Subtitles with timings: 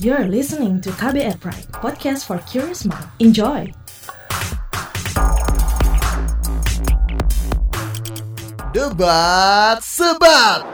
[0.00, 3.04] You're listening to KBR Pride, podcast for curious mind.
[3.20, 3.68] Enjoy!
[8.72, 10.64] Debat sebat.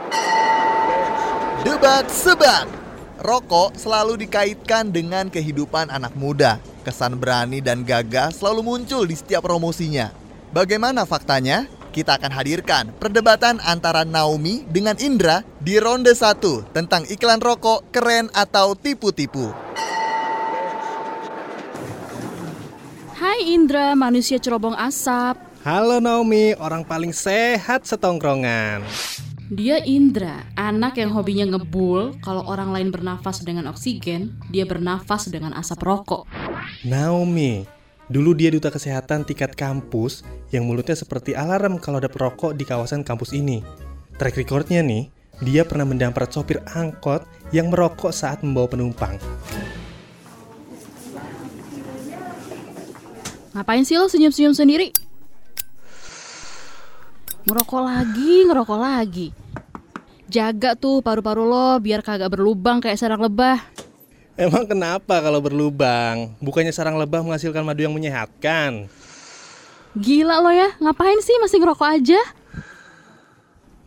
[1.59, 2.71] Debat sebat.
[3.19, 6.63] Rokok selalu dikaitkan dengan kehidupan anak muda.
[6.87, 10.07] Kesan berani dan gagah selalu muncul di setiap promosinya.
[10.55, 11.67] Bagaimana faktanya?
[11.97, 18.29] Kita akan hadirkan perdebatan antara Naomi dengan Indra di ronde 1 tentang iklan rokok keren
[18.37, 19.49] atau tipu-tipu.
[23.17, 25.41] Hai Indra, manusia cerobong asap.
[25.65, 28.85] Halo Naomi, orang paling sehat setongkrongan.
[29.49, 32.13] Dia Indra, anak yang hobinya ngebul.
[32.21, 36.29] Kalau orang lain bernafas dengan oksigen, dia bernafas dengan asap rokok.
[36.85, 37.65] Naomi,
[38.07, 40.23] dulu dia duta kesehatan tingkat kampus
[40.55, 43.63] yang mulutnya seperti alarm kalau ada perokok di kawasan kampus ini.
[44.15, 45.11] Track recordnya nih,
[45.43, 47.21] dia pernah mendampar sopir angkot
[47.53, 49.19] yang merokok saat membawa penumpang.
[53.53, 54.93] Ngapain sih lo senyum-senyum sendiri?
[57.47, 59.27] Ngerokok lagi, ngerokok lagi.
[60.27, 63.76] Jaga tuh paru-paru lo biar kagak berlubang kayak sarang lebah.
[64.37, 66.29] Emang kenapa kalau berlubang?
[66.37, 68.85] Bukannya sarang lebah menghasilkan madu yang menyehatkan?
[69.97, 72.21] Gila lo ya, ngapain sih masih ngerokok aja?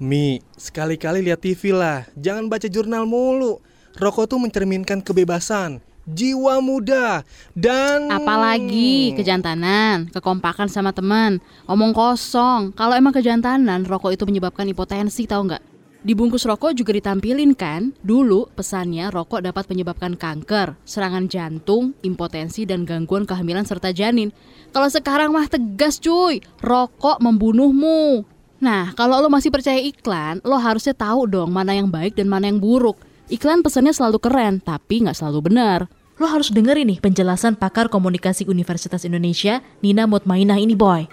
[0.03, 2.03] Mi, sekali-kali lihat TV lah.
[2.19, 3.63] Jangan baca jurnal mulu.
[3.95, 7.23] Rokok tuh mencerminkan kebebasan, jiwa muda,
[7.55, 8.11] dan...
[8.11, 11.39] Apalagi kejantanan, kekompakan sama teman,
[11.71, 12.75] omong kosong.
[12.75, 15.70] Kalau emang kejantanan, rokok itu menyebabkan hipotensi, tau nggak?
[16.01, 22.65] Di bungkus rokok juga ditampilin kan, dulu pesannya rokok dapat menyebabkan kanker, serangan jantung, impotensi,
[22.65, 24.33] dan gangguan kehamilan serta janin.
[24.73, 28.25] Kalau sekarang mah tegas cuy, rokok membunuhmu.
[28.65, 32.49] Nah, kalau lo masih percaya iklan, lo harusnya tahu dong mana yang baik dan mana
[32.49, 32.97] yang buruk.
[33.29, 35.85] Iklan pesannya selalu keren, tapi nggak selalu benar.
[36.17, 41.09] Lo harus dengerin nih penjelasan pakar komunikasi Universitas Indonesia, Nina Mutmainah ini boy.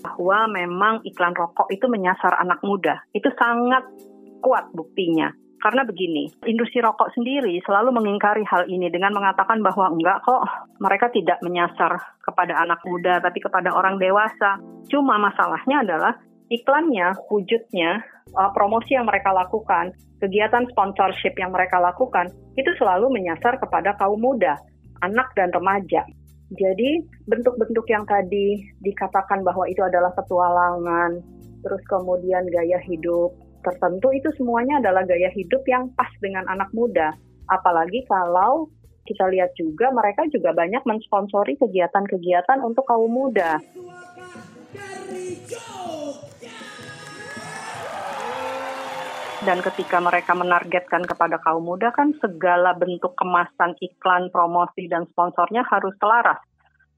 [0.00, 3.00] bahwa memang iklan rokok itu menyasar anak muda.
[3.16, 3.86] Itu sangat
[4.40, 5.30] kuat buktinya.
[5.60, 10.40] Karena begini, industri rokok sendiri selalu mengingkari hal ini dengan mengatakan bahwa enggak kok,
[10.80, 14.56] mereka tidak menyasar kepada anak muda, tapi kepada orang dewasa.
[14.88, 16.16] Cuma masalahnya adalah
[16.48, 18.00] iklannya, wujudnya,
[18.40, 19.92] uh, promosi yang mereka lakukan,
[20.24, 24.56] kegiatan sponsorship yang mereka lakukan, itu selalu menyasar kepada kaum muda,
[25.04, 26.08] anak dan remaja.
[26.56, 31.20] Jadi bentuk-bentuk yang tadi dikatakan bahwa itu adalah petualangan,
[31.60, 37.12] terus kemudian gaya hidup tertentu itu semuanya adalah gaya hidup yang pas dengan anak muda.
[37.48, 38.68] Apalagi kalau
[39.04, 43.58] kita lihat juga mereka juga banyak mensponsori kegiatan-kegiatan untuk kaum muda.
[49.40, 55.64] Dan ketika mereka menargetkan kepada kaum muda kan segala bentuk kemasan iklan, promosi, dan sponsornya
[55.64, 56.44] harus selaras.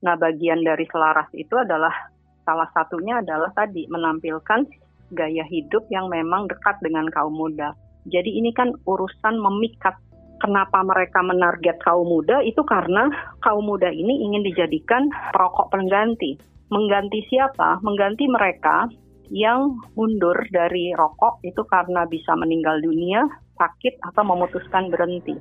[0.03, 2.11] Nah bagian dari selaras itu adalah
[2.43, 4.67] salah satunya adalah tadi menampilkan
[5.13, 7.77] gaya hidup yang memang dekat dengan kaum muda.
[8.09, 9.95] Jadi ini kan urusan memikat
[10.43, 13.07] kenapa mereka menarget kaum muda itu karena
[13.39, 16.35] kaum muda ini ingin dijadikan perokok pengganti.
[16.67, 17.79] Mengganti siapa?
[17.79, 18.91] Mengganti mereka
[19.31, 23.23] yang mundur dari rokok itu karena bisa meninggal dunia,
[23.55, 25.37] sakit, atau memutuskan berhenti.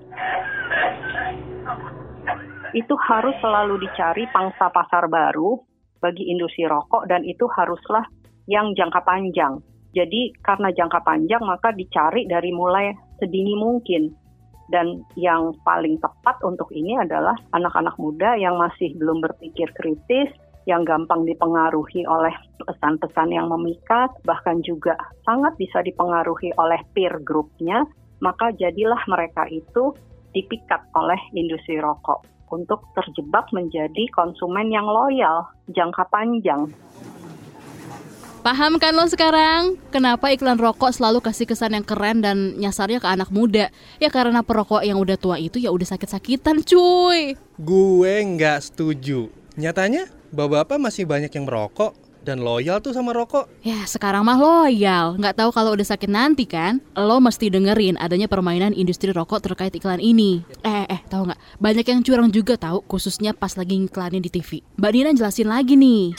[2.73, 5.61] Itu harus selalu dicari pangsa pasar baru
[6.01, 8.07] bagi industri rokok dan itu haruslah
[8.47, 9.61] yang jangka panjang.
[9.93, 14.09] Jadi karena jangka panjang maka dicari dari mulai sedini mungkin.
[14.73, 20.33] Dan yang paling tepat untuk ini adalah anak-anak muda yang masih belum berpikir kritis,
[20.65, 22.33] yang gampang dipengaruhi oleh
[22.63, 24.97] pesan-pesan yang memikat, bahkan juga
[25.29, 27.85] sangat bisa dipengaruhi oleh peer groupnya,
[28.23, 29.93] maka jadilah mereka itu
[30.33, 36.69] dipikat oleh industri rokok untuk terjebak menjadi konsumen yang loyal jangka panjang.
[38.43, 39.79] Paham kan lo sekarang?
[39.95, 43.71] Kenapa iklan rokok selalu kasih kesan yang keren dan nyasarnya ke anak muda?
[44.03, 47.39] Ya karena perokok yang udah tua itu ya udah sakit-sakitan cuy.
[47.63, 49.31] Gue nggak setuju.
[49.55, 53.51] Nyatanya, bapak-bapak masih banyak yang merokok dan loyal tuh sama rokok.
[53.67, 56.79] Ya sekarang mah loyal, nggak tahu kalau udah sakit nanti kan?
[56.95, 60.47] Lo mesti dengerin adanya permainan industri rokok terkait iklan ini.
[60.63, 61.41] Eh eh tahu nggak?
[61.59, 64.63] Banyak yang curang juga tahu, khususnya pas lagi iklanin di TV.
[64.79, 66.15] Mbak Dina jelasin lagi nih.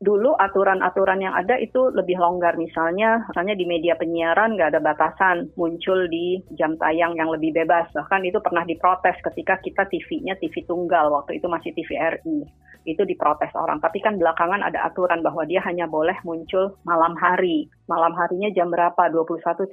[0.00, 5.50] Dulu aturan-aturan yang ada itu lebih longgar misalnya, misalnya di media penyiaran nggak ada batasan
[5.58, 7.90] muncul di jam tayang yang lebih bebas.
[7.92, 12.69] Bahkan itu pernah diprotes ketika kita TV-nya TV tunggal waktu itu masih TVRI.
[12.84, 13.78] Itu diprotes orang.
[13.78, 17.68] Tapi kan belakangan ada aturan bahwa dia hanya boleh muncul malam hari.
[17.86, 19.08] Malam harinya jam berapa?
[19.12, 19.70] 21.30.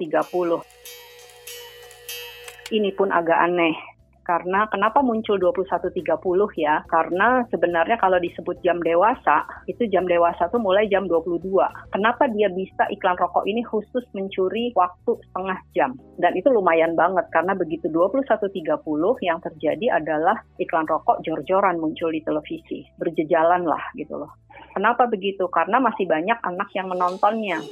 [2.68, 3.97] Ini pun agak aneh.
[4.28, 5.96] Karena kenapa muncul 21.30
[6.60, 6.84] ya?
[6.84, 11.40] Karena sebenarnya kalau disebut jam dewasa, itu jam dewasa tuh mulai jam 22.
[11.96, 15.96] Kenapa dia bisa iklan rokok ini khusus mencuri waktu setengah jam?
[16.20, 18.52] Dan itu lumayan banget karena begitu 21.30
[19.24, 22.84] yang terjadi adalah iklan rokok jor-joran muncul di televisi.
[23.00, 24.28] Berjejalan lah gitu loh.
[24.76, 25.48] Kenapa begitu?
[25.48, 27.64] Karena masih banyak anak yang menontonnya.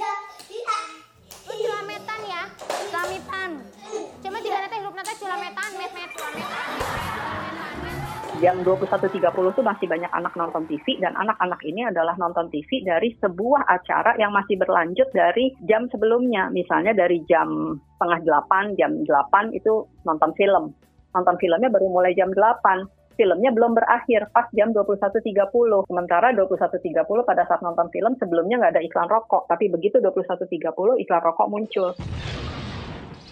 [8.37, 13.09] Jam 21.30 itu masih banyak anak nonton TV dan anak-anak ini adalah nonton TV dari
[13.17, 16.53] sebuah acara yang masih berlanjut dari jam sebelumnya.
[16.53, 20.69] Misalnya dari jam setengah delapan, jam 8 itu nonton film.
[21.17, 25.89] Nonton filmnya baru mulai jam 8 filmnya belum berakhir pas jam 21.30.
[25.89, 29.49] Sementara 21.30 pada saat nonton film sebelumnya nggak ada iklan rokok.
[29.49, 31.89] Tapi begitu 21.30 iklan rokok muncul.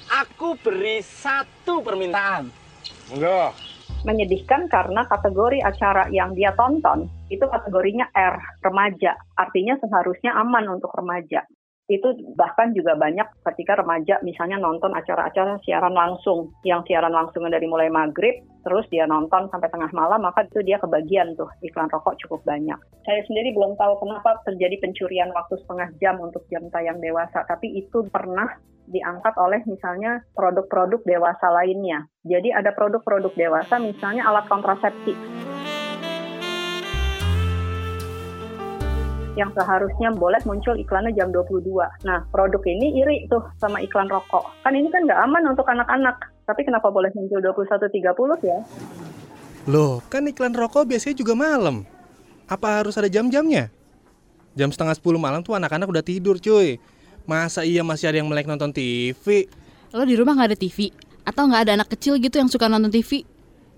[0.10, 2.65] Aku beri satu permintaan.
[3.14, 3.54] Enggak.
[4.06, 9.18] Menyedihkan karena kategori acara yang dia tonton itu kategorinya R, remaja.
[9.38, 11.42] Artinya seharusnya aman untuk remaja
[11.86, 17.70] itu bahkan juga banyak ketika remaja misalnya nonton acara-acara siaran langsung yang siaran langsungnya dari
[17.70, 22.18] mulai maghrib terus dia nonton sampai tengah malam maka itu dia kebagian tuh iklan rokok
[22.26, 26.98] cukup banyak saya sendiri belum tahu kenapa terjadi pencurian waktu setengah jam untuk jam tayang
[26.98, 28.50] dewasa tapi itu pernah
[28.90, 35.14] diangkat oleh misalnya produk-produk dewasa lainnya jadi ada produk-produk dewasa misalnya alat kontrasepsi
[39.36, 41.68] yang seharusnya boleh muncul iklannya jam 22.
[42.08, 44.48] Nah, produk ini iri tuh sama iklan rokok.
[44.64, 46.16] Kan ini kan nggak aman untuk anak-anak.
[46.48, 48.60] Tapi kenapa boleh muncul 21.30 ya?
[49.68, 51.84] Loh, kan iklan rokok biasanya juga malam.
[52.48, 53.68] Apa harus ada jam-jamnya?
[54.56, 56.80] Jam setengah 10 malam tuh anak-anak udah tidur cuy.
[57.26, 59.50] Masa iya masih ada yang melek nonton TV?
[59.90, 60.94] Lo di rumah nggak ada TV?
[61.26, 63.26] Atau nggak ada anak kecil gitu yang suka nonton TV?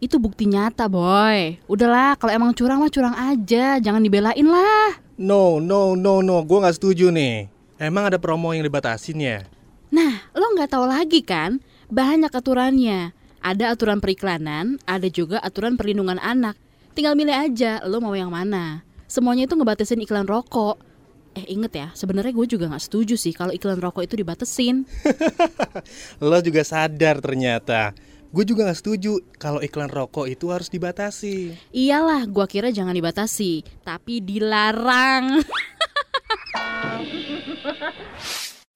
[0.04, 1.56] Itu bukti nyata, boy.
[1.66, 5.00] Udahlah, kalau emang curang mah curang aja, jangan dibelain lah.
[5.16, 7.48] No, no, no, no, gue nggak setuju nih.
[7.80, 9.48] Emang ada promo yang dibatasin ya?
[9.96, 11.64] Nah, lo nggak tahu lagi kan?
[11.88, 13.16] Banyak aturannya.
[13.40, 16.60] Ada aturan periklanan, ada juga aturan perlindungan anak.
[17.00, 18.84] Tinggal milih aja, lo mau yang mana.
[19.08, 20.84] Semuanya itu ngebatasin iklan rokok.
[21.38, 24.90] Eh inget ya, sebenarnya gue juga nggak setuju sih kalau iklan rokok itu dibatesin.
[26.26, 27.94] lo juga sadar ternyata.
[28.28, 31.56] Gue juga gak setuju kalau iklan rokok itu harus dibatasi.
[31.72, 35.40] Iyalah, gue kira jangan dibatasi, tapi dilarang.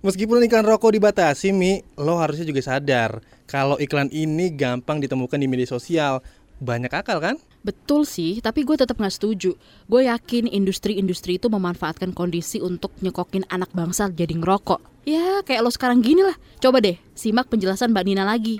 [0.08, 5.52] Meskipun iklan rokok dibatasi, Mi, lo harusnya juga sadar kalau iklan ini gampang ditemukan di
[5.52, 6.24] media sosial.
[6.64, 7.36] Banyak akal kan?
[7.62, 9.54] Betul sih, tapi gue tetap gak setuju.
[9.86, 15.06] Gue yakin industri-industri itu memanfaatkan kondisi untuk nyekokin anak bangsa jadi ngerokok.
[15.06, 16.34] Ya, kayak lo sekarang gini lah.
[16.58, 18.58] Coba deh, simak penjelasan Mbak Nina lagi.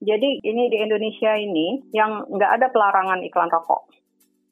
[0.00, 3.84] Jadi ini di Indonesia ini yang nggak ada pelarangan iklan rokok,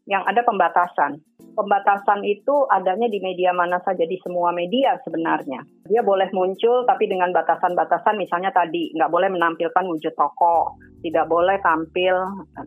[0.08, 1.20] yang ada pembatasan.
[1.52, 5.60] Pembatasan itu adanya di media mana saja di semua media sebenarnya.
[5.84, 11.60] Dia boleh muncul tapi dengan batasan-batasan misalnya tadi nggak boleh menampilkan wujud rokok, tidak boleh
[11.60, 12.14] tampil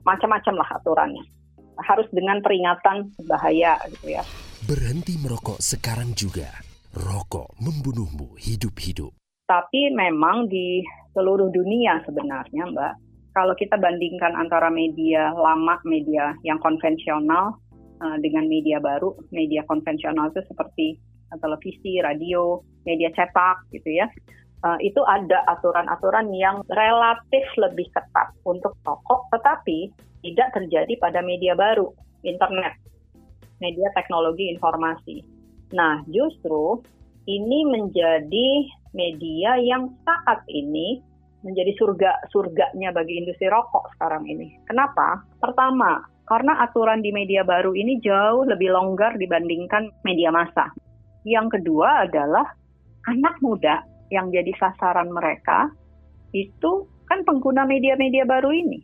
[0.05, 1.23] macam-macam lah aturannya.
[1.81, 4.23] Harus dengan peringatan bahaya gitu ya.
[4.67, 6.51] Berhenti merokok sekarang juga.
[6.93, 9.15] Rokok membunuhmu hidup-hidup.
[9.47, 10.83] Tapi memang di
[11.15, 12.93] seluruh dunia sebenarnya, Mbak.
[13.31, 17.55] Kalau kita bandingkan antara media lama, media yang konvensional
[18.03, 20.99] uh, dengan media baru, media konvensional itu seperti
[21.31, 24.11] uh, televisi, radio, media cetak gitu ya.
[24.61, 29.89] Uh, itu ada aturan-aturan yang relatif lebih ketat untuk toko, tetapi
[30.21, 31.89] tidak terjadi pada media baru,
[32.21, 32.77] internet,
[33.57, 35.25] media teknologi informasi.
[35.73, 36.83] Nah, justru
[37.25, 38.49] ini menjadi
[38.91, 40.99] media yang saat ini
[41.41, 44.57] menjadi surga surganya bagi industri rokok sekarang ini.
[44.69, 45.25] Kenapa?
[45.41, 50.69] Pertama, karena aturan di media baru ini jauh lebih longgar dibandingkan media massa.
[51.25, 52.45] Yang kedua adalah
[53.09, 53.81] anak muda
[54.13, 55.71] yang jadi sasaran mereka
[56.31, 58.79] itu kan pengguna media-media baru ini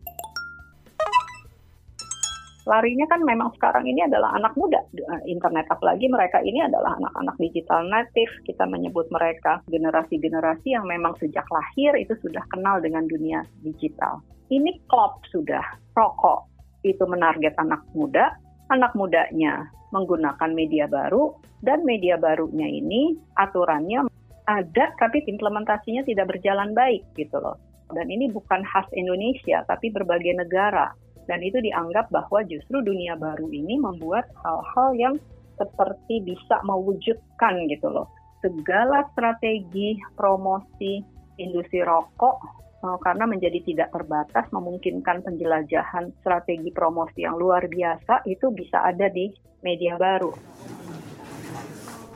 [2.67, 4.83] larinya kan memang sekarang ini adalah anak muda.
[4.91, 8.29] Eh, internet apalagi mereka ini adalah anak-anak digital native.
[8.43, 14.19] Kita menyebut mereka generasi-generasi yang memang sejak lahir itu sudah kenal dengan dunia digital.
[14.51, 15.63] Ini klop sudah.
[15.95, 16.45] Rokok
[16.83, 18.36] itu menarget anak muda.
[18.67, 21.31] Anak mudanya menggunakan media baru.
[21.63, 24.05] Dan media barunya ini aturannya
[24.45, 27.57] ada tapi implementasinya tidak berjalan baik gitu loh.
[27.88, 30.91] Dan ini bukan khas Indonesia tapi berbagai negara
[31.27, 35.15] dan itu dianggap bahwa justru dunia baru ini membuat hal-hal yang
[35.60, 38.07] seperti bisa mewujudkan gitu loh.
[38.39, 41.03] Segala strategi promosi
[41.38, 42.36] industri rokok
[42.81, 49.12] uh, karena menjadi tidak terbatas memungkinkan penjelajahan strategi promosi yang luar biasa itu bisa ada
[49.12, 49.34] di
[49.65, 50.31] media baru.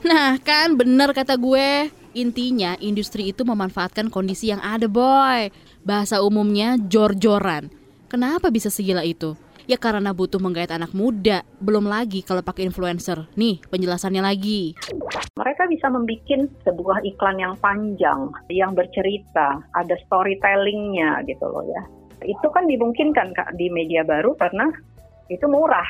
[0.08, 1.92] Nah kan bener kata gue.
[2.12, 5.48] Intinya industri itu memanfaatkan kondisi yang ada boy.
[5.82, 7.81] Bahasa umumnya jor-joran
[8.12, 9.40] Kenapa bisa segila itu?
[9.72, 13.24] Ya karena butuh menggait anak muda Belum lagi kalau pakai influencer.
[13.40, 14.76] Nih penjelasannya lagi.
[15.40, 21.88] Mereka bisa membuat sebuah iklan yang panjang Yang bercerita Ada storytellingnya gitu loh ya.
[22.28, 24.68] Itu kan dimungkinkan Kak di media baru karena
[25.32, 25.88] itu murah.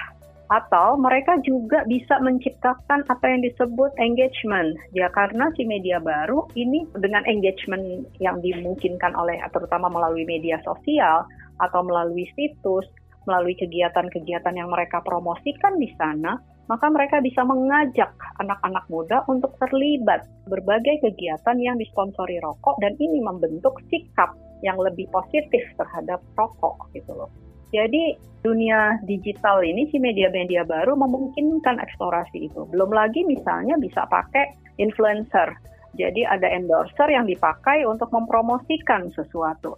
[0.54, 4.78] Atau mereka juga bisa menciptakan apa yang disebut engagement.
[4.94, 11.25] Ya karena si media baru ini dengan engagement yang dimungkinkan oleh terutama melalui media sosial
[11.62, 12.89] atau melalui situs
[13.30, 16.41] melalui kegiatan-kegiatan yang mereka promosikan di sana
[16.72, 23.20] maka mereka bisa mengajak anak-anak muda untuk terlibat berbagai kegiatan yang disponsori rokok dan ini
[23.20, 24.32] membentuk sikap
[24.63, 27.27] yang lebih positif terhadap rokok gitu loh.
[27.75, 32.68] Jadi dunia digital ini si media-media baru memungkinkan eksplorasi itu.
[32.72, 35.51] Belum lagi misalnya bisa pakai influencer.
[35.96, 39.75] Jadi ada endorser yang dipakai untuk mempromosikan sesuatu.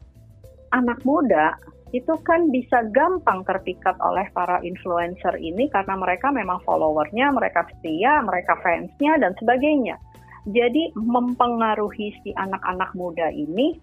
[0.74, 1.53] Anak muda
[1.94, 8.25] itu kan bisa gampang terpikat oleh para influencer ini karena mereka memang followernya, mereka setia,
[8.25, 10.01] mereka fansnya dan sebagainya.
[10.50, 13.77] Jadi mempengaruhi si anak-anak muda ini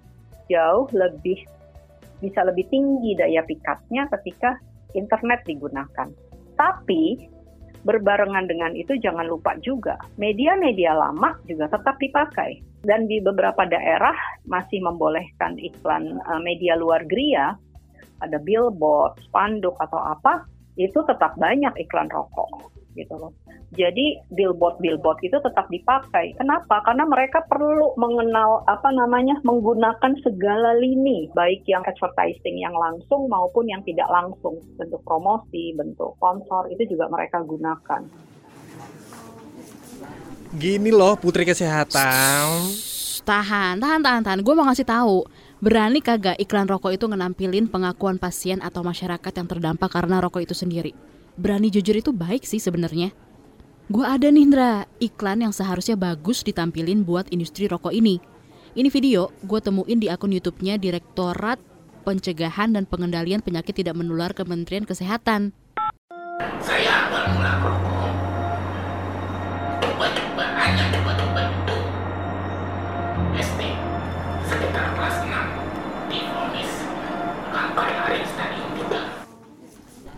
[0.50, 1.38] jauh lebih
[2.18, 4.58] bisa lebih tinggi daya pikatnya ketika
[4.92, 6.10] internet digunakan.
[6.58, 7.30] Tapi
[7.86, 14.16] berbarengan dengan itu jangan lupa juga media-media lama juga tetap dipakai dan di beberapa daerah
[14.48, 17.56] masih membolehkan iklan uh, media luar geria
[18.20, 20.44] ada billboard, spanduk atau apa
[20.76, 23.32] itu tetap banyak iklan rokok gitu loh.
[23.78, 26.34] Jadi billboard-billboard itu tetap dipakai.
[26.34, 26.82] Kenapa?
[26.82, 33.70] Karena mereka perlu mengenal apa namanya menggunakan segala lini, baik yang advertising yang langsung maupun
[33.70, 38.02] yang tidak langsung, bentuk promosi, bentuk sponsor itu juga mereka gunakan.
[40.50, 42.74] Gini loh Putri Kesehatan.
[43.22, 44.40] tahan, tahan, tahan, tahan.
[44.42, 45.22] Gue mau ngasih tahu.
[45.62, 50.58] Berani kagak iklan rokok itu ngenampilin pengakuan pasien atau masyarakat yang terdampak karena rokok itu
[50.58, 50.90] sendiri?
[51.38, 53.14] Berani jujur itu baik sih sebenarnya.
[53.86, 58.18] Gue ada nih Indra, iklan yang seharusnya bagus ditampilin buat industri rokok ini.
[58.74, 61.62] Ini video gue temuin di akun YouTube-nya Direktorat
[62.02, 65.54] Pencegahan dan Pengendalian Penyakit Tidak Menular Kementerian Kesehatan.
[66.58, 67.52] Saya awal mula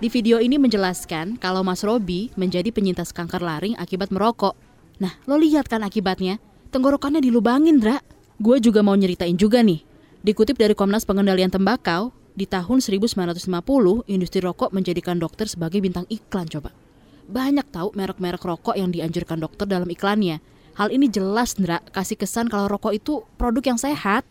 [0.03, 4.59] Di video ini menjelaskan kalau Mas Robi menjadi penyintas kanker laring akibat merokok.
[4.99, 6.43] Nah, lo lihat kan akibatnya?
[6.75, 8.03] Tenggorokannya dilubangin, Dra.
[8.43, 9.87] Gue juga mau nyeritain juga nih.
[10.27, 13.47] Dikutip dari Komnas Pengendalian Tembakau, di tahun 1950,
[14.11, 16.75] industri rokok menjadikan dokter sebagai bintang iklan coba.
[17.31, 20.43] Banyak tahu merek-merek rokok yang dianjurkan dokter dalam iklannya.
[20.83, 24.27] Hal ini jelas, Ndra, kasih kesan kalau rokok itu produk yang sehat.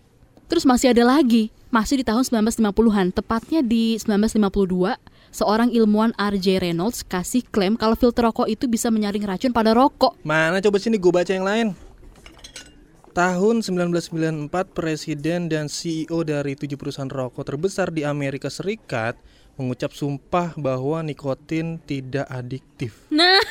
[0.52, 5.00] Terus masih ada lagi, masih di tahun 1950-an, tepatnya di 1952,
[5.32, 6.62] seorang ilmuwan R.J.
[6.62, 10.20] Reynolds kasih klaim kalau filter rokok itu bisa menyaring racun pada rokok.
[10.28, 11.68] Mana coba sini gue baca yang lain.
[13.12, 19.20] Tahun 1994, presiden dan CEO dari tujuh perusahaan rokok terbesar di Amerika Serikat
[19.60, 22.96] mengucap sumpah bahwa nikotin tidak adiktif.
[23.12, 23.44] Nah,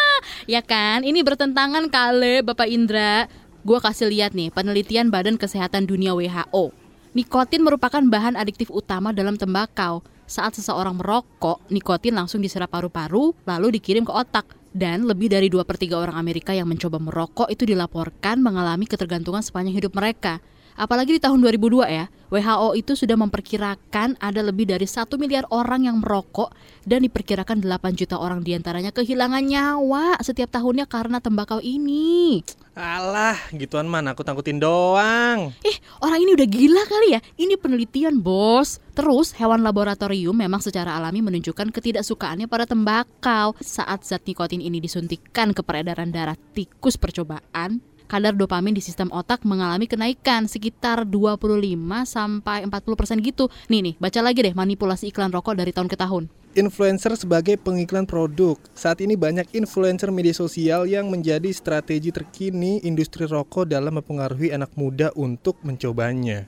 [0.52, 1.04] ya kan?
[1.04, 3.28] Ini bertentangan kali Bapak Indra.
[3.62, 6.72] Gua kasih lihat nih penelitian Badan Kesehatan Dunia WHO.
[7.12, 10.00] Nikotin merupakan bahan adiktif utama dalam tembakau.
[10.32, 14.48] Saat seseorang merokok, nikotin langsung diserap paru-paru, lalu dikirim ke otak.
[14.72, 19.44] Dan lebih dari 2 per 3 orang Amerika yang mencoba merokok itu dilaporkan mengalami ketergantungan
[19.44, 20.40] sepanjang hidup mereka.
[20.72, 25.84] Apalagi di tahun 2002 ya, WHO itu sudah memperkirakan ada lebih dari 1 miliar orang
[25.84, 26.48] yang merokok
[26.88, 32.40] dan diperkirakan 8 juta orang di antaranya kehilangan nyawa setiap tahunnya karena tembakau ini.
[32.72, 35.52] Alah, gituan mana aku tangkutin doang.
[35.60, 37.20] Eh, orang ini udah gila kali ya?
[37.36, 38.80] Ini penelitian, bos.
[38.96, 43.52] Terus, hewan laboratorium memang secara alami menunjukkan ketidaksukaannya pada tembakau.
[43.60, 49.44] Saat zat nikotin ini disuntikkan ke peredaran darah tikus percobaan, kadar dopamin di sistem otak
[49.44, 51.76] mengalami kenaikan sekitar 25
[52.08, 53.52] sampai 40% gitu.
[53.68, 56.24] Nih nih, baca lagi deh manipulasi iklan rokok dari tahun ke tahun.
[56.52, 58.60] Influencer sebagai pengiklan produk.
[58.76, 64.68] Saat ini banyak influencer media sosial yang menjadi strategi terkini industri rokok dalam mempengaruhi anak
[64.76, 66.44] muda untuk mencobanya.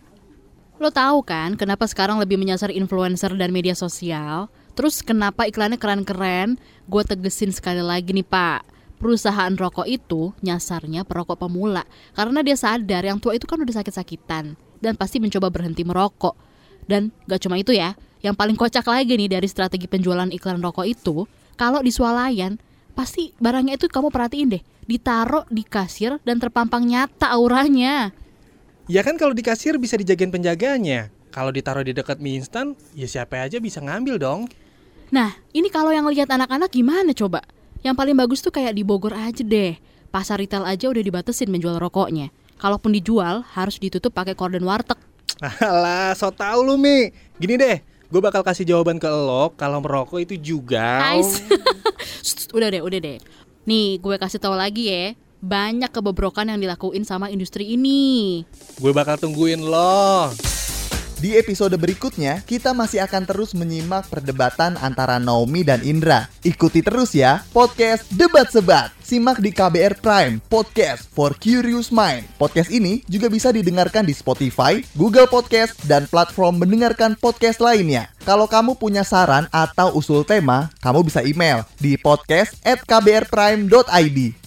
[0.77, 4.53] Lo tahu kan kenapa sekarang lebih menyasar influencer dan media sosial?
[4.77, 6.61] Terus kenapa iklannya keren-keren?
[6.85, 11.85] Gue tegesin sekali lagi nih pak perusahaan rokok itu nyasarnya perokok pemula
[12.17, 14.57] karena dia sadar yang tua itu kan udah sakit-sakitan.
[14.85, 16.37] dan pasti mencoba berhenti merokok.
[16.85, 20.89] Dan gak cuma itu ya, yang paling kocak lagi nih dari strategi penjualan iklan rokok
[20.89, 21.29] itu,
[21.61, 22.57] kalau di swalayan,
[22.97, 28.17] pasti barangnya itu kamu perhatiin deh, ditaruh di kasir dan terpampang nyata auranya.
[28.89, 31.13] Ya kan kalau di kasir bisa dijagain penjaganya.
[31.29, 34.41] Kalau ditaruh di dekat mie instan, ya siapa aja bisa ngambil dong.
[35.13, 37.45] Nah, ini kalau yang lihat anak-anak gimana coba?
[37.85, 39.77] Yang paling bagus tuh kayak di Bogor aja deh.
[40.09, 42.33] Pasar retail aja udah dibatesin menjual rokoknya.
[42.57, 44.97] Kalaupun dijual, harus ditutup pakai korden warteg.
[45.61, 47.11] Alah, so tau lu Mi.
[47.37, 47.83] Gini deh,
[48.15, 51.03] gue bakal kasih jawaban ke lo kalau merokok itu juga.
[51.03, 51.43] Guys,
[52.57, 53.19] udah deh, udah deh.
[53.67, 55.19] Nih, gue kasih tahu lagi ya.
[55.43, 58.47] Banyak kebobrokan yang dilakuin sama industri ini.
[58.79, 60.31] Gue bakal tungguin lo.
[61.19, 66.31] Di episode berikutnya, kita masih akan terus menyimak perdebatan antara Naomi dan Indra.
[66.47, 68.94] Ikuti terus ya, podcast Debat Sebat.
[69.05, 72.25] Simak di KBR Prime, podcast for curious mind.
[72.41, 78.09] Podcast ini juga bisa didengarkan di Spotify, Google Podcast, dan platform mendengarkan podcast lainnya.
[78.25, 82.57] Kalau kamu punya saran atau usul tema, kamu bisa email di podcast.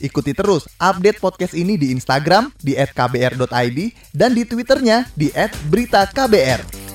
[0.02, 3.80] Ikuti terus update podcast ini di Instagram di kbr.id
[4.18, 5.54] dan di Twitternya di at
[6.18, 6.87] KBR.